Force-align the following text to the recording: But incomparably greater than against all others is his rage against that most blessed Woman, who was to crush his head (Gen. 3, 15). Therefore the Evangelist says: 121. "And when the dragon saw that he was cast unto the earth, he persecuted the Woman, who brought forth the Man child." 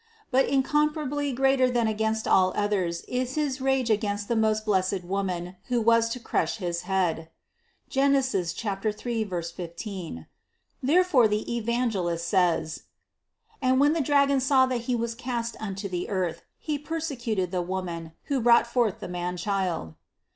But 0.31 0.47
incomparably 0.47 1.31
greater 1.31 1.69
than 1.69 1.85
against 1.85 2.27
all 2.27 2.53
others 2.55 3.01
is 3.01 3.35
his 3.35 3.61
rage 3.61 3.91
against 3.91 4.29
that 4.29 4.35
most 4.35 4.65
blessed 4.65 5.03
Woman, 5.03 5.57
who 5.67 5.79
was 5.79 6.09
to 6.09 6.19
crush 6.19 6.57
his 6.57 6.81
head 6.89 7.29
(Gen. 7.87 8.19
3, 8.19 9.23
15). 9.23 10.27
Therefore 10.81 11.27
the 11.27 11.55
Evangelist 11.55 12.27
says: 12.27 12.83
121. 13.59 13.59
"And 13.71 13.79
when 13.79 13.93
the 13.93 14.01
dragon 14.01 14.39
saw 14.39 14.65
that 14.65 14.85
he 14.89 14.95
was 14.95 15.13
cast 15.13 15.55
unto 15.59 15.87
the 15.87 16.09
earth, 16.09 16.41
he 16.57 16.79
persecuted 16.79 17.51
the 17.51 17.61
Woman, 17.61 18.13
who 18.23 18.41
brought 18.41 18.65
forth 18.65 19.01
the 19.01 19.07
Man 19.07 19.37
child." 19.37 19.93